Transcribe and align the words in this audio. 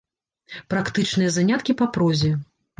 Практычныя 0.71 1.35
заняткі 1.37 1.79
па 1.85 1.91
прозе. 1.95 2.35